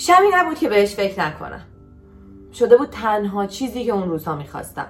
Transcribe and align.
شمی 0.00 0.26
نبود 0.34 0.58
که 0.58 0.68
بهش 0.68 0.94
فکر 0.94 1.20
نکنم. 1.20 1.60
شده 2.52 2.76
بود 2.76 2.90
تنها 2.90 3.46
چیزی 3.46 3.84
که 3.84 3.92
اون 3.92 4.08
روزها 4.08 4.36
می‌خواستم. 4.36 4.86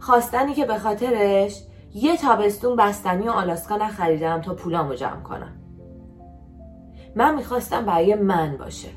خواستنی 0.00 0.54
که 0.54 0.64
به 0.64 0.78
خاطرش 0.78 1.62
یه 1.94 2.16
تابستون 2.16 2.76
بستنی 2.76 3.28
و 3.28 3.30
آلاسکا 3.30 3.76
نخریدم 3.76 4.40
تا 4.40 4.54
پولامو 4.54 4.94
جمع 4.94 5.20
کنم. 5.20 5.52
من 7.16 7.34
می‌خواستم 7.34 7.84
برای 7.84 8.14
من 8.14 8.56
باشه. 8.56 8.88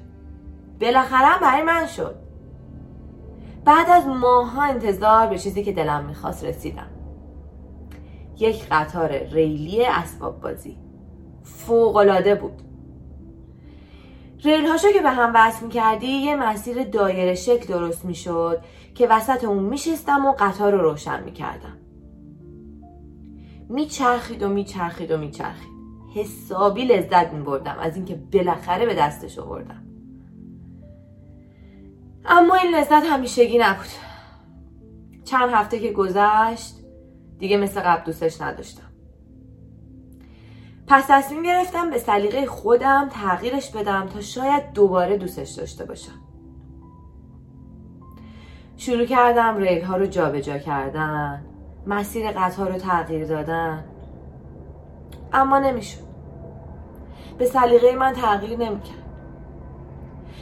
بالاخره 0.81 1.39
برای 1.41 1.63
من 1.63 1.87
شد. 1.87 2.15
بعد 3.65 3.89
از 3.89 4.07
ماها 4.07 4.63
انتظار 4.63 5.27
به 5.27 5.37
چیزی 5.37 5.63
که 5.63 5.71
دلم 5.71 6.05
می‌خواست 6.05 6.45
رسیدم. 6.45 6.89
یک 8.39 8.67
قطار 8.71 9.17
ریلی 9.17 9.85
اسباب 9.85 10.41
بازی. 10.41 10.77
فوقالعاده 11.43 12.35
بود. 12.35 12.66
ریل 14.43 14.65
هاشو 14.65 14.91
که 14.91 15.01
به 15.01 15.09
هم 15.09 15.31
وصل 15.35 15.65
می‌کردی 15.65 16.07
یه 16.07 16.35
مسیر 16.35 16.83
دایره 16.83 17.35
شکل 17.35 17.73
درست 17.73 18.05
می‌شد 18.05 18.61
که 18.95 19.07
وسط 19.07 19.43
اون 19.43 19.63
میشستم 19.63 20.25
و 20.25 20.31
قطار 20.39 20.71
رو 20.71 20.81
روشن 20.81 21.23
می‌کردم. 21.23 21.77
میچرخید 23.69 24.43
و 24.43 24.49
میچرخید 24.49 25.11
و 25.11 25.17
میچرخید. 25.17 25.77
حسابی 26.15 26.85
لذت 26.85 27.33
میبردم 27.33 27.75
از 27.79 27.95
اینکه 27.95 28.15
بالاخره 28.33 28.85
به 28.85 28.93
دستش 28.93 29.39
آوردم. 29.39 29.83
اما 32.25 32.55
این 32.55 32.75
لذت 32.75 33.03
همیشگی 33.05 33.57
نبود. 33.57 33.87
چند 35.25 35.49
هفته 35.49 35.79
که 35.79 35.91
گذشت 35.91 36.75
دیگه 37.39 37.57
مثل 37.57 37.79
قبل 37.79 38.03
دوستش 38.03 38.41
نداشتم. 38.41 38.86
پس 40.87 41.05
تصمیم 41.07 41.43
گرفتم 41.43 41.89
به 41.89 41.97
سلیقه 41.97 42.45
خودم 42.45 43.09
تغییرش 43.11 43.71
بدم 43.71 44.05
تا 44.05 44.21
شاید 44.21 44.73
دوباره 44.73 45.17
دوستش 45.17 45.49
داشته 45.49 45.85
باشم. 45.85 46.11
شروع 48.77 49.05
کردم 49.05 49.57
ریل 49.57 49.83
ها 49.83 49.97
رو 49.97 50.05
جابجا 50.05 50.57
کردن 50.57 51.45
مسیر 51.87 52.31
قطار 52.31 52.71
رو 52.71 52.77
تغییر 52.77 53.27
دادن. 53.27 53.83
اما 55.33 55.59
نمی‌شد. 55.59 56.07
به 57.37 57.45
سلیقه 57.45 57.95
من 57.95 58.13
تغییر 58.13 58.59
نمی‌کرد. 58.59 59.03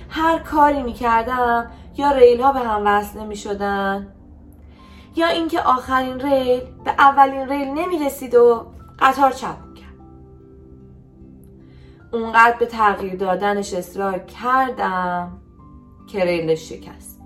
هر 0.10 0.40
کاری 0.40 0.84
می‌کردم 0.84 1.72
یا 1.98 2.12
ریل 2.12 2.42
ها 2.42 2.52
به 2.52 2.60
هم 2.60 2.82
وصل 2.86 3.20
نمی‌شدن 3.20 4.08
یا 5.16 5.28
اینکه 5.28 5.62
آخرین 5.62 6.20
ریل 6.20 6.62
به 6.86 6.92
اولین 6.92 7.50
ریل 7.50 7.68
نمی‌رسید 7.68 8.36
و 8.36 8.66
قطار 9.00 9.32
چپ 9.32 9.65
اونقدر 12.16 12.58
به 12.60 12.66
تغییر 12.66 13.16
دادنش 13.16 13.74
اصرار 13.74 14.20
کردم 14.20 15.42
که 16.08 16.26
ریلش 16.26 16.70
شکست. 16.70 17.22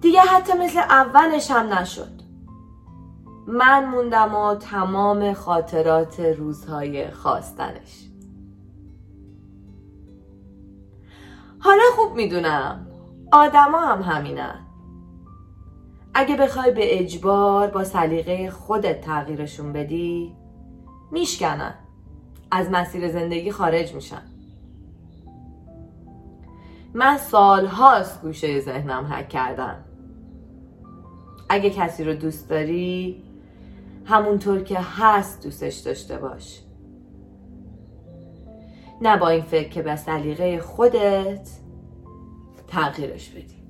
دیگه 0.00 0.20
حتی 0.20 0.52
مثل 0.58 0.78
اولش 0.78 1.50
هم 1.50 1.72
نشد. 1.72 2.22
من 3.46 3.84
موندم 3.84 4.34
و 4.34 4.54
تمام 4.54 5.32
خاطرات 5.32 6.20
روزهای 6.20 7.10
خواستنش. 7.10 8.08
حالا 11.58 11.82
خوب 11.96 12.16
می‌دونم 12.16 12.86
آدما 13.32 13.78
هم 13.78 14.02
همینن. 14.02 14.66
اگه 16.14 16.36
بخوای 16.36 16.70
به 16.70 17.00
اجبار 17.00 17.66
با 17.66 17.84
سلیقه 17.84 18.50
خودت 18.50 19.00
تغییرشون 19.00 19.72
بدی 19.72 20.36
میشکنن. 21.10 21.74
از 22.54 22.70
مسیر 22.70 23.08
زندگی 23.08 23.50
خارج 23.50 23.94
میشن. 23.94 24.22
من 26.94 27.18
سالهاست 27.18 28.22
گوشه 28.22 28.60
ذهنم 28.60 29.04
حک 29.04 29.28
کردم. 29.28 29.84
اگه 31.48 31.70
کسی 31.70 32.04
رو 32.04 32.14
دوست 32.14 32.50
داری 32.50 33.22
همونطور 34.04 34.62
که 34.62 34.78
هست 34.80 35.42
دوستش 35.44 35.76
داشته 35.76 36.18
باش. 36.18 36.62
نه 39.00 39.16
با 39.16 39.28
این 39.28 39.42
فکر 39.42 39.68
که 39.68 39.82
به 39.82 39.96
سلیقه 39.96 40.60
خودت 40.60 41.50
تغییرش 42.68 43.30
بدی. 43.30 43.61